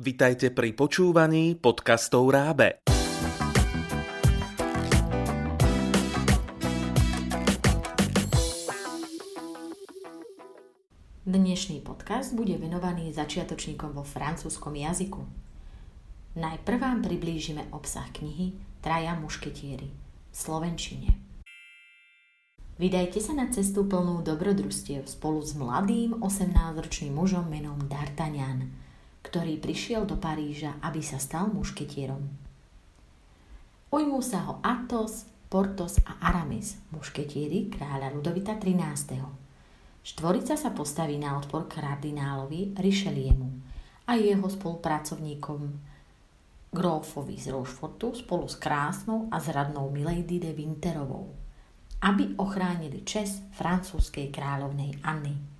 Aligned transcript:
Vitajte 0.00 0.48
pri 0.48 0.72
počúvaní 0.72 1.60
podcastov 1.60 2.32
Rábe. 2.32 2.80
Dnešný 11.28 11.84
podcast 11.84 12.32
bude 12.32 12.56
venovaný 12.56 13.12
začiatočníkom 13.12 13.92
vo 13.92 14.00
francúzskom 14.00 14.72
jazyku. 14.72 15.20
Najprv 16.32 16.78
vám 16.80 17.04
priblížime 17.04 17.68
obsah 17.68 18.08
knihy 18.08 18.56
Traja 18.80 19.20
mušketieri 19.20 19.92
v 19.92 20.32
Slovenčine. 20.32 21.12
Vydajte 22.80 23.20
sa 23.20 23.36
na 23.36 23.52
cestu 23.52 23.84
plnú 23.84 24.24
dobrodružstiev 24.24 25.04
spolu 25.04 25.44
s 25.44 25.52
mladým 25.52 26.24
18-ročným 26.24 27.12
mužom 27.12 27.52
menom 27.52 27.76
D'Artagnan, 27.84 28.88
ktorý 29.22 29.60
prišiel 29.60 30.08
do 30.08 30.16
Paríža, 30.16 30.78
aby 30.80 31.04
sa 31.04 31.20
stal 31.20 31.48
mušketierom. 31.52 32.22
Ujmú 33.90 34.20
sa 34.22 34.46
ho 34.46 34.52
Athos, 34.62 35.26
Portos 35.50 35.98
a 36.06 36.22
Aramis, 36.30 36.78
mušketieri 36.94 37.68
kráľa 37.74 38.14
Ludovita 38.14 38.54
13. 38.54 39.18
Štvorica 40.00 40.54
sa 40.54 40.70
postaví 40.70 41.18
na 41.18 41.36
odpor 41.36 41.66
kardinálovi 41.66 42.78
Richeliemu 42.78 43.48
a 44.06 44.14
jeho 44.14 44.46
spolupracovníkom 44.46 45.60
Grófovi 46.70 47.36
z 47.36 47.50
Rochefortu 47.50 48.14
spolu 48.14 48.46
s 48.46 48.56
krásnou 48.56 49.26
a 49.28 49.42
zradnou 49.42 49.90
Milady 49.90 50.38
de 50.38 50.54
Winterovou 50.54 51.40
aby 52.00 52.40
ochránili 52.40 53.04
čes 53.04 53.44
francúzskej 53.52 54.32
kráľovnej 54.32 55.04
Anny. 55.04 55.59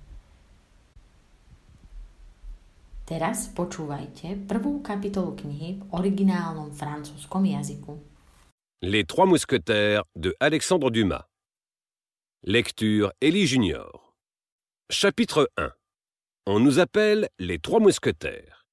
Les 8.81 9.03
Trois 9.03 9.25
Mousquetaires 9.25 10.05
de 10.15 10.33
Alexandre 10.39 10.89
Dumas. 10.91 11.25
Lecture 12.43 13.11
Élie 13.19 13.47
Junior. 13.47 14.15
Chapitre 14.89 15.51
1. 15.57 15.73
On 16.45 16.61
nous 16.61 16.79
appelle 16.79 17.27
les 17.37 17.59
Trois 17.59 17.81
Mousquetaires. 17.81 18.65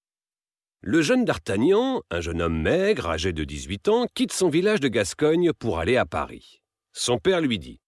Le 0.83 1.03
jeune 1.03 1.25
D'Artagnan, 1.25 2.03
un 2.13 2.21
jeune 2.21 2.41
homme 2.41 2.63
maigre, 2.63 3.09
âgé 3.09 3.33
de 3.33 3.43
18 3.43 3.89
ans, 3.89 4.07
quitte 4.15 4.33
son 4.33 4.49
village 4.49 4.79
de 4.79 4.87
Gascogne 4.87 5.53
pour 5.53 5.81
aller 5.81 5.97
à 5.97 6.07
Paris. 6.07 6.63
Son 6.93 7.19
père 7.19 7.41
lui 7.41 7.59
dit 7.59 7.81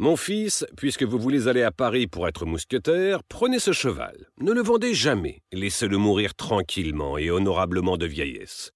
Mon 0.00 0.14
fils, 0.14 0.64
puisque 0.76 1.02
vous 1.02 1.18
voulez 1.18 1.48
aller 1.48 1.64
à 1.64 1.72
Paris 1.72 2.06
pour 2.06 2.28
être 2.28 2.46
mousquetaire, 2.46 3.24
prenez 3.24 3.58
ce 3.58 3.72
cheval. 3.72 4.28
Ne 4.40 4.52
le 4.52 4.62
vendez 4.62 4.94
jamais. 4.94 5.42
Laissez-le 5.50 5.98
mourir 5.98 6.36
tranquillement 6.36 7.18
et 7.18 7.32
honorablement 7.32 7.96
de 7.96 8.06
vieillesse. 8.06 8.70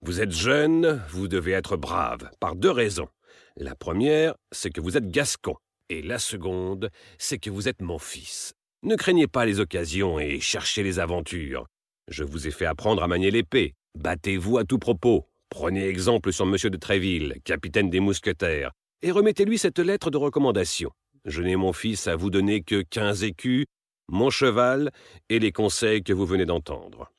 Vous 0.00 0.20
êtes 0.20 0.30
jeune, 0.30 1.02
vous 1.10 1.26
devez 1.26 1.50
être 1.52 1.76
brave, 1.76 2.30
par 2.38 2.54
deux 2.54 2.70
raisons. 2.70 3.08
La 3.56 3.74
première, 3.74 4.36
c'est 4.52 4.70
que 4.70 4.80
vous 4.80 4.96
êtes 4.96 5.10
gascon, 5.10 5.56
et 5.88 6.02
la 6.02 6.20
seconde, 6.20 6.90
c'est 7.18 7.38
que 7.38 7.50
vous 7.50 7.66
êtes 7.66 7.82
mon 7.82 7.98
fils. 7.98 8.54
Ne 8.84 8.94
craignez 8.94 9.26
pas 9.26 9.46
les 9.46 9.58
occasions 9.58 10.20
et 10.20 10.38
cherchez 10.38 10.84
les 10.84 11.00
aventures. 11.00 11.66
Je 12.06 12.22
vous 12.22 12.46
ai 12.46 12.52
fait 12.52 12.66
apprendre 12.66 13.02
à 13.02 13.08
manier 13.08 13.32
l'épée. 13.32 13.74
Battez-vous 13.98 14.58
à 14.58 14.64
tout 14.64 14.78
propos. 14.78 15.26
Prenez 15.48 15.88
exemple 15.88 16.32
sur 16.32 16.46
M. 16.46 16.54
de 16.70 16.76
Tréville, 16.76 17.38
capitaine 17.44 17.90
des 17.90 17.98
mousquetaires 17.98 18.70
et 19.02 19.10
remettez-lui 19.10 19.58
cette 19.58 19.78
lettre 19.78 20.10
de 20.10 20.16
recommandation. 20.16 20.90
Je 21.24 21.42
n'ai 21.42 21.56
mon 21.56 21.72
fils 21.72 22.06
à 22.06 22.16
vous 22.16 22.30
donner 22.30 22.62
que 22.62 22.82
quinze 22.82 23.24
écus, 23.24 23.66
mon 24.08 24.30
cheval 24.30 24.90
et 25.28 25.38
les 25.38 25.52
conseils 25.52 26.02
que 26.02 26.12
vous 26.12 26.26
venez 26.26 26.46
d'entendre. 26.46 27.12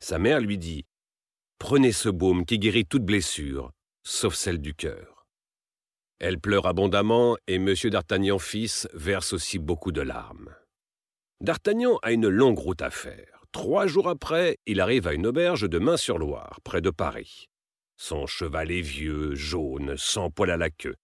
Sa 0.00 0.18
mère 0.18 0.40
lui 0.40 0.58
dit 0.58 0.84
Prenez 1.58 1.92
ce 1.92 2.08
baume 2.08 2.44
qui 2.44 2.58
guérit 2.58 2.86
toute 2.86 3.04
blessure, 3.04 3.72
sauf 4.04 4.34
celle 4.34 4.58
du 4.58 4.74
cœur. 4.74 5.26
Elle 6.20 6.40
pleure 6.40 6.66
abondamment 6.66 7.36
et 7.46 7.54
M. 7.54 7.74
d'Artagnan 7.90 8.38
fils 8.38 8.88
verse 8.92 9.32
aussi 9.32 9.58
beaucoup 9.58 9.92
de 9.92 10.00
larmes. 10.00 10.54
D'Artagnan 11.40 11.98
a 12.02 12.12
une 12.12 12.28
longue 12.28 12.58
route 12.58 12.82
à 12.82 12.90
faire. 12.90 13.44
Trois 13.52 13.86
jours 13.86 14.08
après, 14.08 14.58
il 14.66 14.80
arrive 14.80 15.06
à 15.06 15.14
une 15.14 15.26
auberge 15.26 15.68
de 15.68 15.78
Main-sur-Loire, 15.78 16.60
près 16.64 16.80
de 16.80 16.90
Paris. 16.90 17.48
Son 18.00 18.26
cheval 18.26 18.70
est 18.70 18.80
vieux, 18.80 19.34
jaune, 19.34 19.96
sans 19.96 20.30
poil 20.30 20.50
à 20.50 20.56
la 20.56 20.70
queue. 20.70 20.94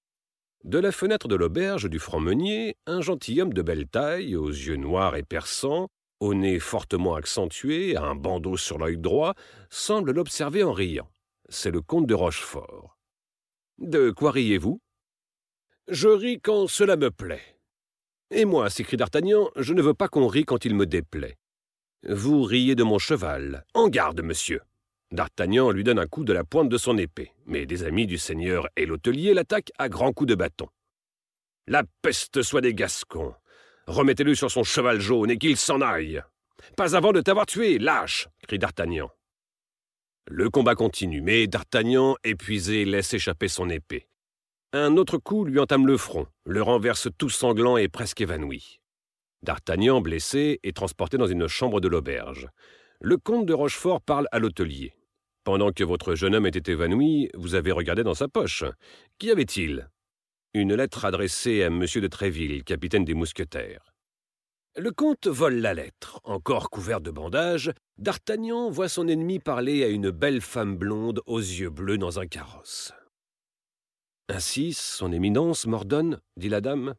De 0.62 0.78
la 0.78 0.93
fenêtre 0.93 1.27
de 1.27 1.34
l'auberge 1.34 1.91
du 1.91 1.99
franc-meunier, 1.99 2.77
un 2.87 3.00
gentilhomme 3.00 3.53
de 3.53 3.62
belle 3.62 3.88
taille, 3.88 4.37
aux 4.37 4.49
yeux 4.49 4.77
noirs 4.77 5.16
et 5.16 5.25
perçants, 5.25 5.88
au 6.21 6.34
nez 6.34 6.60
fortement 6.60 7.16
accentué, 7.16 7.97
un 7.97 8.15
bandeau 8.15 8.56
sur 8.56 8.78
l'œil 8.78 8.97
droit, 8.97 9.34
semble 9.71 10.12
l'observer 10.12 10.62
en 10.62 10.72
riant. 10.72 11.10
C'est 11.49 11.72
le 11.72 11.82
comte 11.82 12.06
de 12.06 12.15
Rochefort. 12.15 12.97
De 13.78 14.11
quoi 14.12 14.31
riez-vous 14.31 14.81
Je 15.88 16.09
ris 16.09 16.41
quand 16.41 16.69
cela 16.69 16.97
me 16.97 17.11
plaît. 17.11 17.59
Et 18.31 18.44
moi, 18.44 18.71
s'écrie 18.71 18.97
d'Artagnan, 18.97 19.50
je 19.56 19.75
ne 19.75 19.82
veux 19.82 19.94
pas 19.94 20.09
qu'on 20.09 20.28
rie 20.28 20.44
quand 20.44 20.65
il 20.65 20.76
me 20.76 20.87
déplaît. 20.87 21.37
Vous 22.09 22.43
riez 22.44 22.76
de 22.76 22.84
mon 22.84 22.99
cheval. 22.99 23.65
En 23.75 23.88
garde, 23.88 24.22
monsieur. 24.22 24.62
D'Artagnan 25.13 25.71
lui 25.71 25.85
donne 25.85 25.99
un 25.99 26.07
coup 26.07 26.25
de 26.25 26.33
la 26.33 26.45
pointe 26.45 26.69
de 26.69 26.79
son 26.79 26.99
épée, 26.99 27.33
mais 27.47 27.67
des 27.67 27.85
amis 27.85 28.07
du 28.07 28.19
seigneur 28.19 28.69
et 28.77 28.87
l'hôtelier 28.87 29.35
l'attaquent 29.35 29.73
à 29.79 29.89
grands 29.89 30.13
coups 30.13 30.31
de 30.31 30.35
bâton. 30.35 30.69
La 31.67 31.83
peste 32.03 32.43
soit 32.43 32.61
des 32.61 32.75
Gascons 32.75 33.35
Remettez-le 33.87 34.35
sur 34.35 34.51
son 34.51 34.65
cheval 34.65 35.01
jaune 35.01 35.31
et 35.31 35.39
qu'il 35.39 35.57
s'en 35.57 35.81
aille 35.81 36.23
Pas 36.77 36.97
avant 36.97 37.13
de 37.13 37.21
t'avoir 37.21 37.47
tué, 37.47 37.79
lâche 37.79 38.29
crie 38.47 38.59
D'Artagnan. 38.59 39.11
Le 40.27 40.49
combat 40.49 40.75
continue, 40.75 41.21
mais 41.21 41.47
D'Artagnan, 41.47 42.17
épuisé, 42.25 42.85
laisse 42.85 43.13
échapper 43.13 43.49
son 43.49 43.69
épée. 43.69 44.09
Un 44.73 44.97
autre 44.97 45.19
coup 45.19 45.45
lui 45.45 45.61
entame 45.61 45.87
le 45.87 45.97
front, 45.97 46.27
le 46.45 46.63
renverse 46.63 47.09
tout 47.17 47.31
sanglant 47.31 47.77
et 47.77 47.89
presque 47.89 48.21
évanoui. 48.21 48.81
D'Artagnan, 49.43 50.01
blessé, 50.01 50.61
est 50.63 50.75
transporté 50.75 51.19
dans 51.19 51.27
une 51.27 51.47
chambre 51.47 51.81
de 51.81 51.89
l'auberge. 51.89 52.49
Le 53.07 53.19
comte 53.19 53.45
de 53.45 53.53
Rochefort 53.53 54.01
parle 54.01 54.29
à 54.33 54.39
l'hôtelier. 54.39 54.95
Pendant 55.45 55.73
que 55.73 55.85
votre 55.85 56.15
jeune 56.15 56.35
homme 56.35 56.47
était 56.47 56.73
évanoui, 56.73 57.29
vous 57.35 57.55
avez 57.55 57.71
regardé 57.71 58.03
dans 58.03 58.15
sa 58.15 58.29
poche. 58.29 58.65
Qu'y 59.19 59.31
avait-il? 59.31 59.91
Une 60.55 60.75
lettre 60.75 61.05
adressée 61.05 61.63
à 61.65 61.67
M. 61.67 61.81
de 61.81 62.07
Tréville, 62.07 62.65
capitaine 62.65 63.05
des 63.05 63.13
mousquetaires. 63.13 63.93
Le 64.79 64.91
comte 64.91 65.27
vole 65.27 65.57
la 65.57 65.75
lettre. 65.75 66.19
Encore 66.25 66.71
couvert 66.71 67.03
de 67.03 67.11
bandages, 67.11 67.73
D'Artagnan 67.99 68.71
voit 68.71 68.89
son 68.89 69.07
ennemi 69.07 69.39
parler 69.39 69.85
à 69.85 69.89
une 69.89 70.11
belle 70.11 70.41
femme 70.41 70.79
blonde 70.79 71.21
aux 71.27 71.41
yeux 71.41 71.69
bleus 71.69 71.99
dans 71.99 72.21
un 72.21 72.27
carrosse. 72.27 72.95
Ainsi, 74.31 74.73
son 74.73 75.13
éminence 75.13 75.67
m'ordonne, 75.67 76.23
dit 76.39 76.49
la 76.49 76.63
dame, 76.63 76.95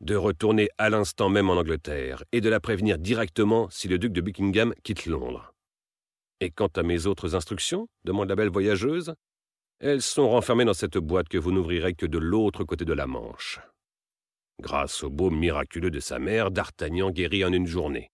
de 0.00 0.14
retourner 0.14 0.68
à 0.78 0.90
l'instant 0.90 1.28
même 1.28 1.50
en 1.50 1.54
Angleterre 1.54 2.22
et 2.32 2.40
de 2.40 2.48
la 2.48 2.60
prévenir 2.60 2.98
directement 2.98 3.68
si 3.70 3.88
le 3.88 3.98
duc 3.98 4.12
de 4.12 4.20
Buckingham 4.20 4.74
quitte 4.82 5.06
Londres. 5.06 5.52
Et 6.40 6.50
quant 6.50 6.70
à 6.76 6.82
mes 6.82 7.06
autres 7.06 7.34
instructions 7.34 7.88
demande 8.04 8.28
la 8.28 8.36
belle 8.36 8.50
voyageuse. 8.50 9.14
Elles 9.78 10.02
sont 10.02 10.28
renfermées 10.28 10.64
dans 10.64 10.74
cette 10.74 10.98
boîte 10.98 11.28
que 11.28 11.38
vous 11.38 11.52
n'ouvrirez 11.52 11.94
que 11.94 12.06
de 12.06 12.18
l'autre 12.18 12.64
côté 12.64 12.84
de 12.84 12.92
la 12.92 13.06
Manche. 13.06 13.60
Grâce 14.60 15.02
au 15.02 15.10
baume 15.10 15.38
miraculeux 15.38 15.90
de 15.90 16.00
sa 16.00 16.18
mère, 16.18 16.50
D'Artagnan 16.50 17.10
guérit 17.10 17.44
en 17.44 17.52
une 17.52 17.66
journée. 17.66 18.10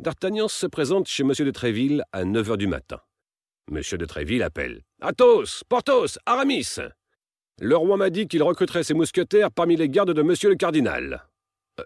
D'Artagnan 0.00 0.48
se 0.48 0.66
présente 0.66 1.06
chez 1.06 1.22
M. 1.22 1.32
de 1.38 1.50
Tréville 1.50 2.04
à 2.12 2.24
neuf 2.24 2.50
heures 2.50 2.58
du 2.58 2.66
matin. 2.66 3.00
M. 3.70 3.80
de 3.80 4.04
Tréville 4.06 4.42
appelle 4.42 4.82
Athos, 5.00 5.62
Porthos, 5.68 6.18
Aramis. 6.26 6.78
Le 7.60 7.76
roi 7.76 7.96
m'a 7.96 8.10
dit 8.10 8.28
qu'il 8.28 8.42
recruterait 8.42 8.84
ses 8.84 8.94
mousquetaires 8.94 9.50
parmi 9.50 9.74
les 9.76 9.88
gardes 9.88 10.12
de 10.12 10.20
M. 10.20 10.32
le 10.44 10.54
cardinal. 10.54 11.24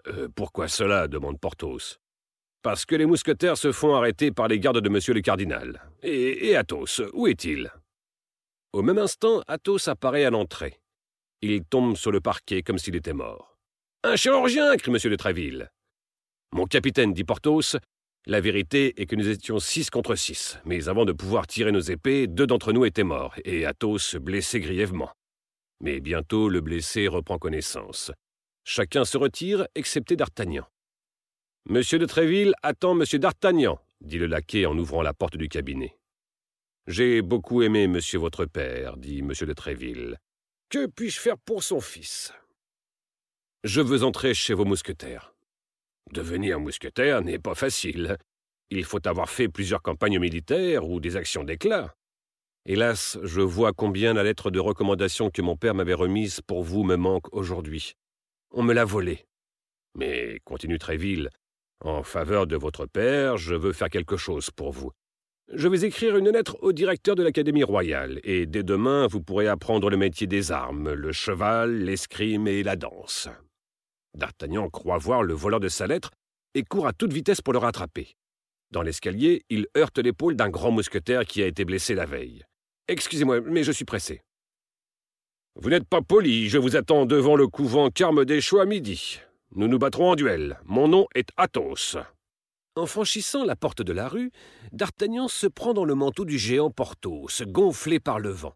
Euh, 0.07 0.27
pourquoi 0.35 0.67
cela? 0.67 1.07
demande 1.07 1.39
Porthos. 1.39 1.97
Parce 2.61 2.85
que 2.85 2.95
les 2.95 3.07
mousquetaires 3.07 3.57
se 3.57 3.71
font 3.71 3.95
arrêter 3.95 4.31
par 4.31 4.47
les 4.47 4.59
gardes 4.59 4.81
de 4.81 4.89
monsieur 4.89 5.15
le 5.15 5.21
cardinal. 5.21 5.81
Et, 6.03 6.49
et 6.49 6.55
Athos, 6.55 7.01
où 7.13 7.27
est-il? 7.27 7.71
Au 8.71 8.83
même 8.83 8.99
instant, 8.99 9.41
Athos 9.47 9.89
apparaît 9.89 10.25
à 10.25 10.29
l'entrée. 10.29 10.79
Il 11.41 11.63
tombe 11.63 11.97
sur 11.97 12.11
le 12.11 12.21
parquet 12.21 12.61
comme 12.61 12.77
s'il 12.77 12.95
était 12.95 13.13
mort. 13.13 13.57
Un 14.03 14.15
chirurgien 14.15 14.75
crie 14.77 14.91
monsieur 14.91 15.09
de 15.09 15.15
Tréville. 15.15 15.71
Mon 16.53 16.65
capitaine, 16.65 17.13
dit 17.13 17.23
Porthos, 17.23 17.77
la 18.27 18.41
vérité 18.41 18.93
est 19.01 19.07
que 19.07 19.15
nous 19.15 19.27
étions 19.27 19.59
six 19.59 19.89
contre 19.89 20.15
six, 20.15 20.59
mais 20.65 20.87
avant 20.87 21.03
de 21.03 21.13
pouvoir 21.13 21.47
tirer 21.47 21.71
nos 21.71 21.81
épées, 21.81 22.27
deux 22.27 22.45
d'entre 22.47 22.73
nous 22.73 22.85
étaient 22.85 23.03
morts, 23.03 23.33
et 23.43 23.65
Athos 23.65 24.19
blessé 24.21 24.59
grièvement. 24.59 25.11
Mais 25.83 25.99
bientôt 25.99 26.47
le 26.47 26.61
blessé 26.61 27.09
reprend 27.09 27.37
connaissance. 27.37 28.09
Chacun 28.63 29.03
se 29.03 29.17
retire, 29.17 29.67
excepté 29.75 30.15
d'Artagnan. 30.15 30.65
Monsieur 31.65 31.99
de 31.99 32.05
Tréville 32.05 32.53
attend 32.63 32.93
monsieur 32.93 33.19
d'Artagnan, 33.19 33.77
dit 33.99 34.17
le 34.17 34.27
laquais 34.27 34.65
en 34.65 34.77
ouvrant 34.77 35.01
la 35.01 35.13
porte 35.13 35.35
du 35.35 35.49
cabinet. 35.49 35.97
J'ai 36.87 37.21
beaucoup 37.21 37.63
aimé 37.63 37.87
monsieur 37.87 38.17
votre 38.17 38.45
père, 38.45 38.95
dit 38.95 39.21
monsieur 39.23 39.45
de 39.45 39.51
Tréville. 39.51 40.17
Que 40.69 40.85
puis-je 40.85 41.19
faire 41.19 41.37
pour 41.37 41.63
son 41.63 41.81
fils? 41.81 42.31
Je 43.65 43.81
veux 43.81 44.03
entrer 44.03 44.33
chez 44.33 44.53
vos 44.53 44.63
mousquetaires. 44.65 45.35
Devenir 46.13 46.61
mousquetaire 46.61 47.21
n'est 47.21 47.39
pas 47.39 47.55
facile. 47.55 48.17
il 48.69 48.85
faut 48.85 49.05
avoir 49.05 49.29
fait 49.29 49.49
plusieurs 49.49 49.81
campagnes 49.81 50.19
militaires 50.19 50.87
ou 50.87 51.01
des 51.01 51.17
actions 51.17 51.43
d'éclat. 51.43 51.93
Hélas, 52.65 53.17
je 53.23 53.41
vois 53.41 53.73
combien 53.73 54.13
la 54.13 54.23
lettre 54.23 54.49
de 54.49 54.59
recommandation 54.59 55.29
que 55.29 55.41
mon 55.41 55.57
père 55.57 55.75
m'avait 55.75 55.93
remise 55.93 56.39
pour 56.39 56.63
vous 56.63 56.83
me 56.83 56.95
manque 56.95 57.33
aujourd'hui. 57.33 57.95
On 58.51 58.63
me 58.63 58.73
l'a 58.73 58.85
volée. 58.85 59.25
Mais, 59.95 60.39
continue 60.45 60.79
Tréville, 60.79 61.29
en 61.81 62.03
faveur 62.03 62.47
de 62.47 62.55
votre 62.55 62.85
père, 62.85 63.35
je 63.35 63.53
veux 63.53 63.73
faire 63.73 63.89
quelque 63.89 64.15
chose 64.15 64.49
pour 64.49 64.71
vous. 64.71 64.91
Je 65.51 65.67
vais 65.67 65.85
écrire 65.85 66.15
une 66.15 66.29
lettre 66.29 66.57
au 66.61 66.71
directeur 66.71 67.15
de 67.15 67.23
l'Académie 67.23 67.65
royale, 67.65 68.21
et 68.23 68.45
dès 68.45 68.63
demain 68.63 69.07
vous 69.07 69.21
pourrez 69.21 69.49
apprendre 69.49 69.89
le 69.89 69.97
métier 69.97 70.25
des 70.25 70.53
armes, 70.53 70.93
le 70.93 71.11
cheval, 71.11 71.83
l'escrime 71.83 72.47
et 72.47 72.63
la 72.63 72.77
danse. 72.77 73.27
D'Artagnan 74.13 74.69
croit 74.69 74.97
voir 74.97 75.21
le 75.21 75.33
voleur 75.33 75.59
de 75.59 75.67
sa 75.67 75.85
lettre 75.85 76.11
et 76.53 76.63
court 76.63 76.87
à 76.87 76.93
toute 76.93 77.11
vitesse 77.11 77.41
pour 77.41 77.51
le 77.51 77.59
rattraper. 77.59 78.15
Dans 78.71 78.83
l'escalier, 78.83 79.43
il 79.49 79.67
heurte 79.75 79.97
l'épaule 79.97 80.37
d'un 80.37 80.49
grand 80.49 80.71
mousquetaire 80.71 81.25
qui 81.25 81.43
a 81.43 81.47
été 81.47 81.65
blessé 81.65 81.93
la 81.93 82.05
veille. 82.05 82.45
Excusez-moi, 82.87 83.41
mais 83.41 83.63
je 83.63 83.71
suis 83.71 83.85
pressé. 83.85 84.21
Vous 85.55 85.69
n'êtes 85.69 85.87
pas 85.87 86.01
poli, 86.01 86.49
je 86.49 86.57
vous 86.57 86.75
attends 86.75 87.05
devant 87.05 87.35
le 87.35 87.47
couvent 87.47 87.89
Carme 87.89 88.25
des 88.25 88.41
Choix 88.41 88.63
à 88.63 88.65
midi. 88.65 89.19
Nous 89.55 89.67
nous 89.67 89.77
battrons 89.77 90.11
en 90.11 90.15
duel. 90.15 90.59
Mon 90.65 90.87
nom 90.87 91.05
est 91.15 91.29
Athos. 91.37 91.97
En 92.75 92.87
franchissant 92.87 93.45
la 93.45 93.55
porte 93.55 93.83
de 93.83 93.93
la 93.93 94.07
rue, 94.07 94.31
D'Artagnan 94.71 95.27
se 95.27 95.45
prend 95.45 95.73
dans 95.73 95.85
le 95.85 95.93
manteau 95.93 96.25
du 96.25 96.39
géant 96.39 96.71
Porthos, 96.71 97.43
gonflé 97.45 97.99
par 97.99 98.19
le 98.19 98.29
vent. 98.29 98.55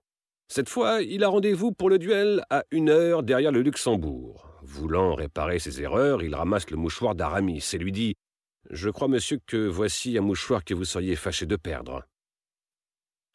Cette 0.50 0.69
fois, 0.69 1.03
il 1.03 1.24
a 1.24 1.29
rendez-vous 1.29 1.71
pour 1.71 1.89
le 1.89 2.00
duel 2.00 2.44
à 2.50 2.63
une 2.71 2.89
heure 2.89 3.21
derrière 3.21 3.51
le 3.51 3.62
Luxembourg. 3.62 4.50
Voulant 4.63 5.13
réparer 5.13 5.59
ses 5.59 5.81
erreurs, 5.81 6.24
il 6.24 6.33
ramasse 6.33 6.69
le 6.71 6.77
mouchoir 6.77 7.15
d'Aramis 7.15 7.63
et 7.74 7.77
lui 7.77 7.91
dit 7.91 8.15
Je 8.71 8.89
crois, 8.89 9.07
monsieur, 9.07 9.39
que 9.45 9.68
voici 9.68 10.18
un 10.18 10.21
mouchoir 10.21 10.65
que 10.65 10.74
vous 10.74 10.85
seriez 10.85 11.15
fâché 11.15 11.45
de 11.45 11.56
perdre. 11.56 12.03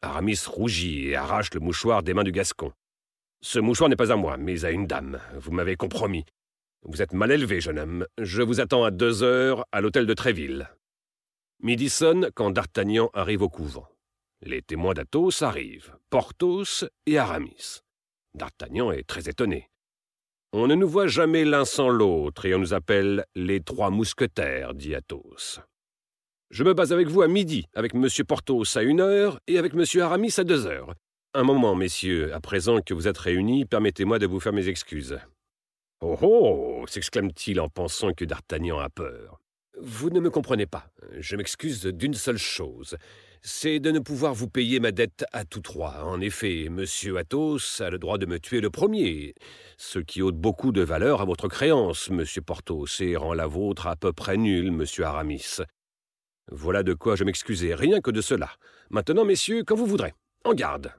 Aramis 0.03 0.45
rougit 0.47 1.07
et 1.07 1.15
arrache 1.15 1.53
le 1.53 1.61
mouchoir 1.61 2.03
des 2.03 2.13
mains 2.13 2.25
du 2.25 2.33
Gascon. 2.33 2.73
Ce 3.41 3.57
mouchoir 3.57 3.89
n'est 3.89 3.95
pas 3.95 4.11
à 4.11 4.17
moi, 4.17 4.35
mais 4.35 4.65
à 4.65 4.71
une 4.71 4.85
dame. 4.85 5.19
Vous 5.35 5.51
m'avez 5.51 5.77
compromis. 5.77 6.25
Vous 6.83 7.01
êtes 7.01 7.13
mal 7.13 7.31
élevé, 7.31 7.61
jeune 7.61 7.79
homme. 7.79 8.05
Je 8.17 8.41
vous 8.41 8.59
attends 8.59 8.83
à 8.83 8.91
deux 8.91 9.23
heures 9.23 9.65
à 9.71 9.79
l'hôtel 9.79 10.05
de 10.05 10.13
Tréville. 10.13 10.69
Midi 11.61 11.87
sonne 11.87 12.29
quand 12.35 12.51
D'Artagnan 12.51 13.09
arrive 13.13 13.43
au 13.43 13.49
couvent. 13.49 13.87
Les 14.41 14.61
témoins 14.61 14.93
d'Athos 14.93 15.41
arrivent, 15.41 15.95
Porthos 16.09 16.83
et 17.05 17.17
Aramis. 17.17 17.79
D'Artagnan 18.33 18.91
est 18.91 19.07
très 19.07 19.29
étonné. 19.29 19.69
On 20.51 20.67
ne 20.67 20.75
nous 20.75 20.89
voit 20.89 21.07
jamais 21.07 21.45
l'un 21.45 21.63
sans 21.63 21.87
l'autre 21.87 22.45
et 22.45 22.53
on 22.53 22.59
nous 22.59 22.73
appelle 22.73 23.25
les 23.35 23.61
trois 23.61 23.89
mousquetaires, 23.89 24.73
dit 24.73 24.95
Athos. 24.95 25.61
Je 26.53 26.63
me 26.63 26.75
base 26.75 26.93
avec 26.93 27.07
vous 27.07 27.23
à 27.23 27.27
midi, 27.27 27.65
avec 27.73 27.95
M. 27.95 28.07
Porthos 28.27 28.77
à 28.77 28.83
une 28.83 29.01
heure 29.01 29.39
et 29.47 29.57
avec 29.57 29.73
M. 29.73 29.85
Aramis 29.99 30.35
à 30.37 30.43
deux 30.43 30.67
heures. 30.67 30.93
Un 31.33 31.41
moment, 31.41 31.73
messieurs, 31.73 32.31
à 32.31 32.39
présent 32.39 32.79
que 32.79 32.93
vous 32.93 33.07
êtes 33.07 33.17
réunis, 33.17 33.65
permettez-moi 33.65 34.19
de 34.19 34.27
vous 34.27 34.39
faire 34.39 34.53
mes 34.53 34.67
excuses. 34.67 35.17
Oh 36.01 36.15
oh 36.21 36.85
s'exclame-t-il 36.87 37.59
en 37.59 37.69
pensant 37.69 38.13
que 38.13 38.23
D'Artagnan 38.23 38.77
a 38.77 38.89
peur. 38.89 39.39
Vous 39.81 40.11
ne 40.11 40.19
me 40.19 40.29
comprenez 40.29 40.67
pas. 40.67 40.85
Je 41.17 41.35
m'excuse 41.35 41.87
d'une 41.87 42.13
seule 42.13 42.37
chose. 42.37 42.97
C'est 43.41 43.79
de 43.79 43.89
ne 43.89 43.97
pouvoir 43.97 44.35
vous 44.35 44.47
payer 44.47 44.79
ma 44.79 44.91
dette 44.91 45.25
à 45.33 45.45
tous 45.45 45.61
trois. 45.61 46.03
En 46.03 46.21
effet, 46.21 46.67
monsieur 46.69 47.17
Athos 47.17 47.81
a 47.81 47.89
le 47.89 47.97
droit 47.97 48.19
de 48.19 48.27
me 48.27 48.39
tuer 48.39 48.61
le 48.61 48.69
premier, 48.69 49.33
ce 49.77 49.97
qui 49.97 50.21
ôte 50.21 50.37
beaucoup 50.37 50.71
de 50.71 50.83
valeur 50.83 51.19
à 51.19 51.25
votre 51.25 51.47
créance, 51.47 52.11
monsieur 52.11 52.43
Porthos, 52.43 53.01
et 53.01 53.15
rend 53.15 53.33
la 53.33 53.47
vôtre 53.47 53.87
à 53.87 53.95
peu 53.95 54.13
près 54.13 54.37
nulle, 54.37 54.71
monsieur 54.71 55.05
Aramis. 55.05 55.63
Voilà 56.51 56.83
de 56.83 56.93
quoi 56.93 57.15
je 57.15 57.23
m'excusais, 57.23 57.73
rien 57.73 58.01
que 58.01 58.11
de 58.11 58.21
cela. 58.21 58.51
Maintenant, 58.89 59.25
messieurs, 59.25 59.63
quand 59.63 59.75
vous 59.75 59.85
voudrez. 59.85 60.13
En 60.43 60.53
garde. 60.53 60.93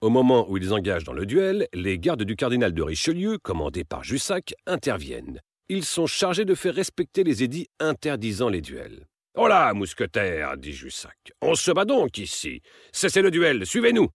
Au 0.00 0.10
moment 0.10 0.46
où 0.50 0.58
ils 0.58 0.72
engagent 0.72 1.04
dans 1.04 1.14
le 1.14 1.24
duel, 1.24 1.66
les 1.72 1.98
gardes 1.98 2.24
du 2.24 2.36
cardinal 2.36 2.74
de 2.74 2.82
Richelieu, 2.82 3.38
commandés 3.38 3.84
par 3.84 4.04
Jussac, 4.04 4.54
interviennent. 4.66 5.40
Ils 5.70 5.84
sont 5.84 6.06
chargés 6.06 6.44
de 6.44 6.54
faire 6.54 6.74
respecter 6.74 7.24
les 7.24 7.42
édits 7.42 7.68
interdisant 7.80 8.50
les 8.50 8.60
duels. 8.60 9.06
Oh 9.34 9.48
là, 9.48 9.72
mousquetaire, 9.72 10.58
dit 10.58 10.72
Jussac, 10.72 11.32
on 11.40 11.54
se 11.54 11.70
bat 11.70 11.86
donc 11.86 12.18
ici. 12.18 12.60
Cessez 12.92 13.22
le 13.22 13.30
duel, 13.30 13.64
suivez-nous. 13.64 14.10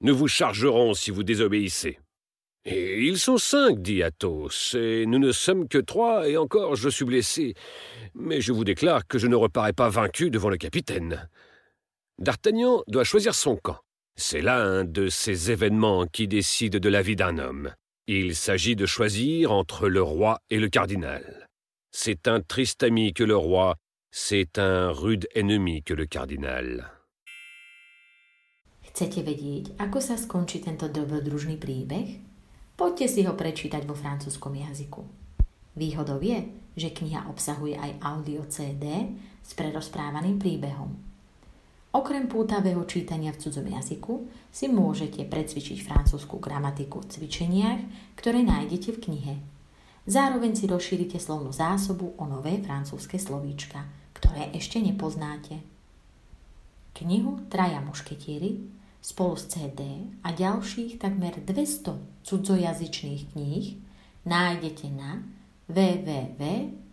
Nous 0.00 0.16
vous 0.16 0.26
chargerons 0.26 0.94
si 0.94 1.10
vous 1.10 1.22
désobéissez. 1.22 1.98
Ils 2.68 3.18
sont 3.18 3.38
cinq, 3.38 3.80
dit 3.80 4.02
Athos, 4.02 4.74
et 4.74 5.06
nous 5.06 5.20
ne 5.20 5.30
sommes 5.30 5.68
que 5.68 5.78
trois, 5.78 6.28
et 6.28 6.36
encore 6.36 6.74
je 6.74 6.88
suis 6.88 7.04
blessé. 7.04 7.54
Mais 8.14 8.40
je 8.40 8.52
vous 8.52 8.64
déclare 8.64 9.06
que 9.06 9.18
je 9.18 9.28
ne 9.28 9.36
reparais 9.36 9.72
pas 9.72 9.88
vaincu 9.88 10.30
devant 10.30 10.48
le 10.48 10.56
capitaine. 10.56 11.28
D'Artagnan 12.18 12.82
doit 12.88 13.04
choisir 13.04 13.36
son 13.36 13.56
camp. 13.56 13.78
C'est 14.16 14.40
là 14.40 14.58
un 14.58 14.84
de 14.84 15.08
ces 15.08 15.52
événements 15.52 16.06
qui 16.06 16.26
décident 16.26 16.80
de 16.80 16.88
la 16.88 17.02
vie 17.02 17.14
d'un 17.14 17.38
homme. 17.38 17.72
Il 18.08 18.34
s'agit 18.34 18.74
de 18.74 18.86
choisir 18.86 19.52
entre 19.52 19.88
le 19.88 20.02
roi 20.02 20.40
et 20.50 20.58
le 20.58 20.68
cardinal. 20.68 21.48
C'est 21.92 22.26
un 22.26 22.40
triste 22.40 22.82
ami 22.82 23.12
que 23.12 23.24
le 23.24 23.36
roi, 23.36 23.76
c'est 24.10 24.58
un 24.58 24.90
rude 24.90 25.28
ennemi 25.34 25.82
que 25.84 25.94
le 25.94 26.06
cardinal. 26.06 26.90
Chcete 28.96 29.20
vedieť, 29.20 29.76
ako 29.76 30.00
sa 30.00 30.16
skončí 30.16 30.64
tento 30.64 30.88
dobrodružný 30.88 31.60
príbeh? 31.60 32.35
Poďte 32.76 33.08
si 33.08 33.20
ho 33.24 33.32
prečítať 33.32 33.88
vo 33.88 33.96
francúzskom 33.96 34.52
jazyku. 34.52 35.00
Výhodou 35.80 36.20
je, 36.20 36.44
že 36.76 36.92
kniha 36.92 37.24
obsahuje 37.32 37.72
aj 37.72 38.04
audio 38.04 38.44
CD 38.52 39.16
s 39.40 39.56
prerozprávaným 39.56 40.36
príbehom. 40.36 40.92
Okrem 41.96 42.28
pútavého 42.28 42.84
čítania 42.84 43.32
v 43.32 43.40
cudzom 43.40 43.64
jazyku 43.64 44.28
si 44.52 44.68
môžete 44.68 45.24
precvičiť 45.24 45.80
francúzsku 45.80 46.36
gramatiku 46.36 47.00
v 47.00 47.08
cvičeniach, 47.16 47.80
ktoré 48.20 48.44
nájdete 48.44 48.92
v 48.92 49.02
knihe. 49.08 49.34
Zároveň 50.04 50.52
si 50.52 50.68
rozšírite 50.68 51.16
slovnú 51.16 51.56
zásobu 51.56 52.12
o 52.20 52.28
nové 52.28 52.60
francúzske 52.60 53.16
slovíčka, 53.16 53.88
ktoré 54.12 54.52
ešte 54.52 54.84
nepoznáte. 54.84 55.64
Knihu 56.92 57.40
Traja 57.48 57.80
mušketieri 57.80 58.75
spolu 58.98 59.38
s 59.38 59.46
CD 59.46 60.10
a 60.26 60.34
ďalších 60.34 60.98
takmer 60.98 61.38
200 61.38 62.26
cudzojazyčných 62.26 63.22
kníh 63.32 63.78
nájdete 64.26 64.90
na 64.90 65.22
www.rab.sk. 65.70 66.84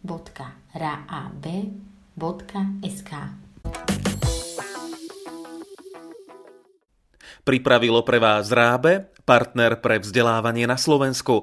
Pripravilo 7.44 8.00
pre 8.08 8.24
vás 8.24 8.54
Rábe, 8.54 9.10
partner 9.26 9.76
pre 9.82 10.00
vzdelávanie 10.00 10.64
na 10.70 10.78
Slovensku. 10.78 11.42